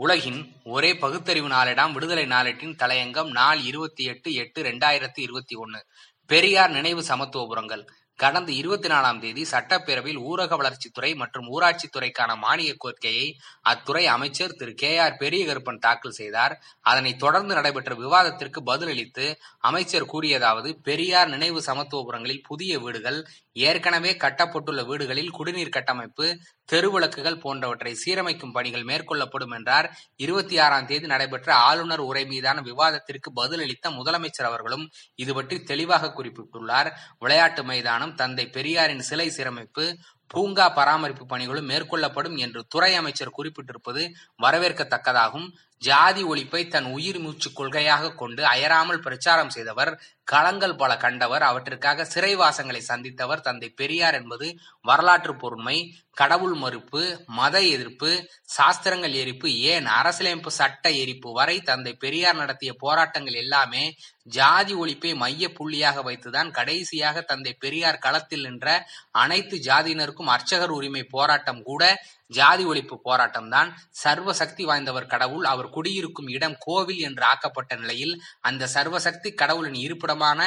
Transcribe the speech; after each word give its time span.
உலகின் 0.00 0.54
ஒரே 0.64 0.96
பகுத்தறிவு 0.96 1.48
நாளேடாம் 1.48 1.92
விடுதலை 1.92 2.24
நாளேட்டின் 2.24 2.74
தலையங்கம் 2.78 3.30
நாள் 3.30 3.60
இருபத்தி 3.60 4.04
எட்டு 4.04 4.34
எட்டு 4.34 4.62
ரெண்டாயிரத்தி 4.62 5.20
இருபத்தி 5.20 5.54
ஒன்னு. 5.54 5.84
பெரியார் 6.26 6.70
நினைவு 6.70 7.02
சமத்துவபுரங்கள் 7.02 7.84
கடந்த 8.14 8.52
இருபத்தி 8.52 8.88
நாலாம் 8.88 9.18
தேதி 9.20 9.42
சட்டப்பேரவையில் 9.42 10.20
ஊரக 10.30 10.56
வளர்ச்சித்துறை 10.56 11.16
மற்றும் 11.16 11.46
ஊராட்சித்துறைக்கான 11.46 12.36
மானிய 12.36 12.74
கோரிக்கையை 12.76 13.36
அத்துறை 13.62 14.04
அமைச்சர் 14.06 14.54
திரு. 14.54 14.74
கே. 14.74 14.98
ஆர். 14.98 15.16
பெரியகருப்பன் 15.20 15.78
தாக்கல் 15.78 16.10
செய்தார். 16.10 16.54
அதனைத் 16.80 17.18
தொடர்ந்து 17.18 17.54
நடைபெற்ற 17.54 17.94
விவாதத்திற்கு 17.94 18.62
பதிலளித்து 18.66 19.36
அமைச்சர் 19.58 20.10
கூறியதாவது 20.12 20.72
பெரியார் 20.82 21.28
நினைவு 21.28 21.60
சமத்துவபுரங்களில் 21.60 22.42
புதிய 22.42 22.78
வீடுகள் 22.78 23.26
ஏற்கனவே 23.58 24.12
கட்டப்பட்டுள்ள 24.24 24.86
வீடுகளில் 24.86 25.30
குடிநீர் 25.30 25.74
கட்டமைப்பு 25.76 26.26
தெருவிளக்குகள் 26.72 27.40
போன்றவற்றை 27.40 27.92
சீரமைக்கும் 28.04 28.52
பணிகள் 28.52 28.84
மேற்கொள்ளப்படும் 28.84 29.54
என்றார். 29.54 29.88
இருபத்தி 30.16 30.58
ஆறாம் 30.58 30.86
தேதி 30.86 31.06
நடைபெற்ற 31.06 31.54
ஆளுநர் 31.54 31.98
உரை 32.00 32.24
மீதான 32.26 32.60
விவாதத்திற்கு 32.60 33.32
பதிலளித்த 33.36 33.90
முதலமைச்சர் 33.90 34.50
அவர்களும் 34.50 34.84
இது 35.14 35.34
பற்றி 35.34 35.62
தெளிவாக 35.62 36.12
குறிப்பிட்டுள்ளார். 36.18 36.90
விளையாட்டு 37.18 37.64
மைதானம் 37.64 38.14
தந்தை 38.14 38.46
பெரியாரின் 38.48 39.06
சிலை 39.10 39.28
சீரமைப்பு 39.28 39.86
பூங்கா 40.26 40.66
பராமரிப்பு 40.70 41.24
பணிகளும் 41.26 41.70
மேற்கொள்ளப்படும் 41.70 42.36
என்று 42.36 42.60
துறை 42.68 42.94
அமைச்சர் 42.94 43.36
குறிப்பிட்டிருப்பது 43.38 44.02
வரவேற்கத்தக்கதாகும். 44.42 45.48
ஜாதி 45.82 46.22
ஒழிப்பை 46.24 46.60
தன் 46.68 46.86
உயிர் 46.92 47.18
மூச்சு 47.18 47.48
கொள்கையாக 47.50 48.14
கொண்டு 48.14 48.42
அயராமல் 48.44 49.00
பிரச்சாரம் 49.00 49.50
செய்தவர் 49.50 49.90
களங்கள் 50.32 50.76
பல 50.76 50.92
கண்டவர் 50.96 51.42
அவற்றிற்காக 51.42 52.06
சிறைவாசங்களை 52.14 52.80
சந்தித்தவர் 52.88 53.40
தந்தை 53.40 53.68
பெரியார் 53.70 54.14
என்பது 54.14 54.46
வரலாற்று 54.86 55.32
பொறுமை 55.34 55.76
கடவுள் 56.16 56.54
மறுப்பு 56.54 57.00
மத 57.36 57.56
எதிர்ப்பு 57.68 58.10
சாஸ்திரங்கள் 58.50 59.14
எரிப்பு 59.14 59.48
ஏன் 59.66 59.86
அரசியலமைப்பு 59.92 60.52
சட்ட 60.52 60.90
எரிப்பு 61.00 61.30
வரை 61.32 61.56
தந்தை 61.62 61.92
பெரியார் 61.96 62.36
நடத்திய 62.36 62.72
போராட்டங்கள் 62.78 63.36
எல்லாமே 63.36 63.84
ஜாதி 64.28 64.74
ஒழிப்பை 64.74 65.12
மைய 65.16 65.50
புள்ளியாக 65.58 66.02
வைத்துதான் 66.02 66.50
கடைசியாக 66.50 67.22
தந்தை 67.22 67.52
பெரியார் 67.58 67.98
களத்தில் 67.98 68.46
நின்ற 68.46 68.68
அனைத்து 69.16 69.58
ஜாதியினருக்கும் 69.66 70.32
அர்ச்சகர் 70.32 70.72
உரிமை 70.72 71.02
போராட்டம் 71.08 71.62
கூட 71.62 71.82
ஜாதி 72.30 72.64
ஒழிப்பு 72.64 72.96
போராட்டம் 73.02 73.48
தான் 73.48 73.68
சர்வ 74.02 74.32
சக்தி 74.32 74.64
வாய்ந்தவர் 74.64 75.06
கடவுள். 75.06 75.44
அவர் 75.44 75.68
குடியிருக்கும் 75.70 76.28
இடம் 76.28 76.56
கோவில் 76.58 77.02
என்று 77.08 77.24
ஆக்கப்பட்ட 77.24 77.76
நிலையில் 77.76 78.14
அந்த 78.40 78.68
சர்வசக்தி 78.74 79.30
கடவுளின் 79.34 79.78
இருப்பிடமான 79.84 80.40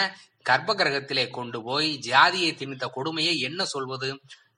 கர்ப்ப 0.49 0.73
கிரகத்திலே 0.75 1.29
கொண்டு 1.29 1.59
போய் 1.61 1.89
ஜாதியை 2.09 2.51
திணித்த 2.53 2.85
கொடுமையை 2.89 3.39
என்ன 3.39 3.65
சொல்வது? 3.65 4.09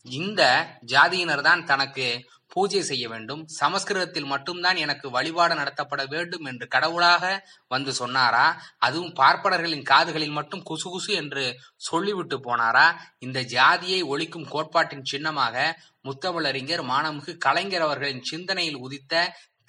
இந்த 0.06 0.42
ஜாதியினர் 0.86 1.42
தான் 1.42 1.64
தனக்கு 1.64 2.06
பூஜை 2.54 2.82
செய்ய 2.82 3.06
வேண்டும். 3.10 3.42
சமஸ்கிருதத்தில் 3.48 4.26
மட்டும்தான் 4.26 4.76
எனக்கு 4.76 5.10
வழிபாடு 5.10 5.54
நடத்தப்பட 5.56 6.02
வேண்டும் 6.10 6.46
என்று 6.46 6.66
கடவுளாக 6.68 7.24
வந்து 7.68 7.94
சொன்னாரா? 7.94 8.46
அதுவும் 8.78 9.14
பார்ப்பனர்களின் 9.16 9.86
காதுகளில் 9.92 10.38
மட்டும் 10.40 10.64
குசு 10.70 10.88
குசு 10.94 11.12
என்று 11.22 11.46
சொல்லிவிட்டு 11.90 12.38
போனாரா? 12.38 12.88
இந்த 13.20 13.42
ஜாதியை 13.56 14.02
ஒழிக்கும் 14.04 14.50
கோட்பாட்டின் 14.50 15.10
சின்னமாக 15.14 15.56
முத்தமிழறிஞர் 16.04 16.84
மாணமிகு 16.92 17.38
கலைஞர் 17.38 17.82
அவர்களின் 17.82 18.24
சிந்தனையில் 18.24 18.76
உதித்த 18.76 19.14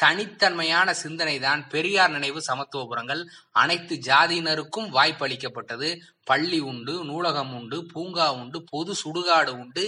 தனித்தன்மையான 0.03 0.89
சிந்தனை 1.03 1.37
தான் 1.47 1.61
பெரியார் 1.73 2.13
நினைவு 2.17 2.41
சமத்துவபுரங்கள். 2.49 3.23
அனைத்து 3.63 3.95
ஜாதியினருக்கும் 4.09 4.89
வாய்ப்பு 4.97 5.25
அளிக்கப்பட்டது 5.27 5.89
பள்ளி 6.31 6.59
உண்டு 6.71 6.95
நூலகம் 7.05 7.53
உண்டு 7.59 7.79
பூங்கா 7.93 8.27
உண்டு 8.41 8.59
பொது 8.71 8.93
சுடுகாடு 9.03 9.53
உண்டு. 9.63 9.85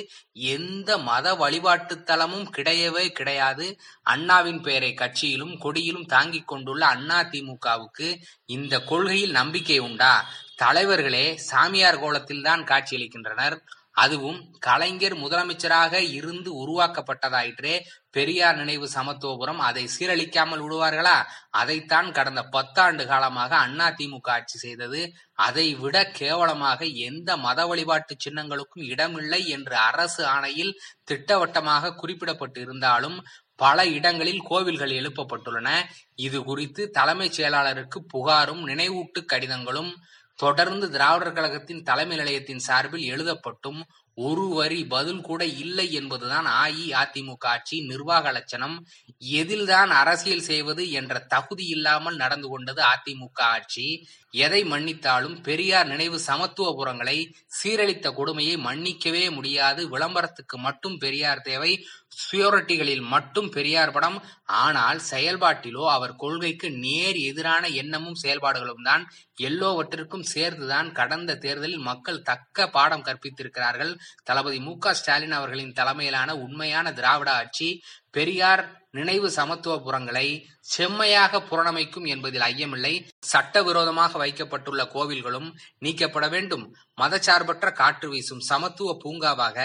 எந்த 0.55 0.99
மத 1.09 1.35
வழிபாட்டு 1.43 1.97
தலமும் 2.11 2.49
கிடையவே 2.57 3.05
கிடையாது. 3.19 3.67
அண்ணாவின் 4.15 4.61
பெயரை 4.63 4.93
கட்சியிலும் 5.03 5.55
கொடியிலும் 5.65 6.11
தாங்கிக் 6.15 6.49
கொண்டுள்ள 6.49 6.83
அண்ணா 6.87 7.21
திமுகவுக்கு 7.33 8.09
இந்த 8.57 8.75
கொள்கையில் 8.91 9.37
நம்பிக்கை 9.41 9.79
உண்டா? 9.89 10.15
தலைவர்களே 10.57 11.27
சாமியார் 11.51 12.03
கோலத்தில் 12.03 12.47
தான் 12.49 12.63
காட்சியளிக்கின்றனர். 12.65 13.57
அதுவும் 13.97 14.39
கலைஞர் 14.59 15.15
முதலமைச்சராக 15.15 15.95
இருந்து 16.11 16.51
உருவாக்கப்பட்டதாயிற்றே 16.63 17.75
பெரியார் 18.11 18.57
நினைவு 18.57 18.87
சமத்துவபுரம் 18.95 19.61
அதை 19.69 19.85
சீரழிக்காமல் 19.95 20.63
விடுவார்களா? 20.65 21.17
அதைத்தான் 21.51 22.09
கடந்த 22.13 22.43
பத்தாண்டு 22.53 23.05
காலமாக 23.07 23.57
அண்ணா 23.57 23.89
திமுக 23.91 24.31
ஆட்சி 24.31 24.59
செய்தது. 24.59 25.01
அதை 25.39 25.67
விட 25.75 25.97
கேவலமாக 26.11 26.85
எந்த 27.09 27.37
மத 27.37 27.67
வழிபாட்டு 27.67 28.17
சின்னங்களுக்கும் 28.25 28.89
இடமில்லை 28.89 29.41
என்று 29.49 29.77
அரசு 29.77 30.27
ஆணையில் 30.27 30.75
திட்டவட்டமாக 31.05 31.95
குறிப்பிடப்பட்டு 31.95 32.61
இருந்தாலும் 32.61 33.19
பல 33.57 33.87
இடங்களில் 33.87 34.43
கோவில்கள் 34.43 34.91
எழுப்பப்பட்டுள்ளன. 34.91 35.69
இது 36.15 36.39
குறித்து 36.45 36.91
தலைமைச் 36.91 37.37
செயலாளருக்கு 37.41 37.99
புகாரும் 38.15 38.63
நினைவூட்டு 38.65 39.21
கடிதங்களும் 39.25 39.93
தொடர்ந்து 40.35 40.91
திராவிடர் 40.91 41.33
கழகத்தின் 41.33 41.83
தலைமை 41.83 42.17
நிலையத்தின் 42.17 42.59
சார்பில் 42.59 43.11
எழுதப்பட்டும் 43.13 43.83
ஒரு 44.17 44.49
வரி 44.49 44.87
பதில் 44.87 45.21
கூட 45.21 45.45
இல்லை 45.45 45.93
என்பதுதான் 45.93 46.47
அஇஅதிமுக 46.47 47.45
ஆட்சி 47.45 47.87
நிர்வாக 47.87 48.33
லட்சணம். 48.33 48.87
எதில்தான் 49.19 49.91
அரசியல் 49.91 50.41
செய்வது 50.41 50.91
என்ற 50.91 51.19
தகுதி 51.19 51.67
இல்லாமல் 51.67 52.17
நடந்து 52.17 52.49
கொண்டது 52.49 52.83
அதிமுக 52.83 53.41
ஆட்சி. 53.41 54.07
எதை 54.31 54.65
மன்னித்தாலும் 54.65 55.43
பெரியார் 55.43 55.87
நினைவு 55.87 56.21
சமத்துவபுரங்களை 56.27 57.33
சீரழித்த 57.63 58.15
கொடுமையை 58.15 58.57
மன்னிக்கவே 58.57 59.31
முடியாது. 59.31 59.99
விளம்பரத்துக்கு 59.99 60.59
மட்டும் 60.59 60.99
பெரியார் 60.99 61.41
தேவை. 61.41 61.87
சுயோரிட்டிகளில் 62.23 63.05
மட்டும் 63.13 63.49
பெரியார் 63.49 63.93
படம் 63.93 64.19
ஆனால் 64.63 65.01
செயல்பாட்டிலோ 65.11 65.85
அவர் 65.93 66.15
கொள்கைக்கு 66.17 66.69
நேர் 66.85 67.19
எதிரான 67.31 67.65
எண்ணமும் 67.81 68.21
செயல்பாடுகளும் 68.23 68.83
தான் 68.83 69.05
எல்லோவற்றிற்கும் 69.43 70.29
சேர்த்துதான் 70.35 70.89
கடந்த 70.93 71.37
தேர்தலில் 71.37 71.87
மக்கள் 71.89 72.23
தக்க 72.23 72.67
பாடம் 72.69 73.05
கற்பித்திருக்கிறார்கள். 73.05 73.93
தளபதி 74.23 74.61
மு 74.61 74.75
ஸ்டாலின் 75.01 75.33
அவர்களின் 75.33 75.73
தலைமையிலான 75.73 76.37
உண்மையான 76.37 76.93
திராவிட 76.93 77.31
ஆட்சி 77.33 77.69
பெரியார் 78.11 78.65
நினைவு 78.91 79.29
சமத்துவபுரங்களை 79.29 80.27
செம்மையாக 80.75 81.41
புறணமைக்கும் 81.41 82.07
என்பதில் 82.07 82.45
ஐயமில்லை. 82.51 82.93
சட்டவிரோதமாக 83.31 84.19
வைக்கப்பட்டுள்ள 84.19 84.83
கோவில்களும் 84.95 85.49
நீக்கப்பட 85.79 86.27
வேண்டும். 86.29 86.65
மதச்சார்பற்ற 87.01 87.73
காற்று 87.73 88.09
வீசும் 88.09 88.45
சமத்துவ 88.51 88.93
பூங்காவாக 89.03 89.59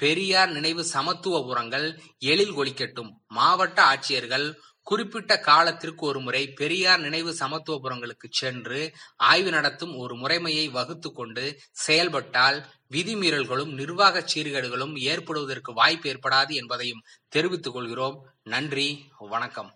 பெரியார் 0.00 0.50
நினைவு 0.50 0.82
சமத்துவபுரங்கள் 0.92 1.86
எழில் 2.18 2.56
ஒழிக்கட்டும் 2.56 3.10
மாவட்ட 3.28 3.78
ஆட்சியர்கள் 3.82 4.46
குறிப்பிட்ட 4.82 5.32
காலத்திற்கு 5.40 6.06
ஒரு 6.06 6.20
முறை 6.20 6.40
பெரியார் 6.50 7.00
நினைவு 7.00 7.32
சமத்துவபுரங்களுக்கு 7.40 8.28
சென்று 8.30 8.80
ஆய்வு 9.16 9.50
நடத்தும் 9.50 9.92
ஒரு 9.96 10.14
முறைமையை 10.16 10.70
வகுத்து 10.70 11.12
கொண்டு 11.12 11.44
செயல்பட்டால் 11.70 12.58
விதிமீறல்களும் 12.90 13.72
நிர்வாக 13.74 14.24
சீர்கேடுகளும் 14.32 14.94
ஏற்படுவதற்கு 15.12 15.72
வாய்ப்பு 15.72 16.08
ஏற்படாது 16.12 16.54
என்பதையும் 16.60 17.04
தெரிவித்துக் 17.28 17.72
கொள்கிறோம். 17.72 18.16
நன்றி 18.44 18.88
வணக்கம். 19.18 19.70